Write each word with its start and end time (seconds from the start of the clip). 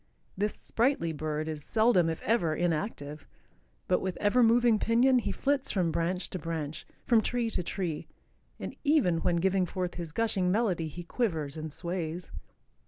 This 0.35 0.55
sprightly 0.55 1.11
bird 1.13 1.47
is 1.47 1.63
seldom, 1.63 2.09
if 2.09 2.23
ever, 2.23 2.55
inactive, 2.55 3.27
but 3.87 4.01
with 4.01 4.17
ever 4.17 4.41
moving 4.41 4.79
pinion 4.79 5.19
he 5.19 5.31
flits 5.31 5.69
from 5.71 5.91
branch 5.91 6.27
to 6.31 6.39
branch, 6.39 6.87
from 7.03 7.21
tree 7.21 7.51
to 7.51 7.61
tree, 7.61 8.07
and 8.59 8.75
even 8.83 9.19
when 9.19 9.35
giving 9.35 9.67
forth 9.67 9.93
his 9.93 10.11
gushing 10.11 10.51
melody 10.51 10.87
he 10.87 11.03
quivers 11.03 11.55
and 11.55 11.71
sways. 11.71 12.31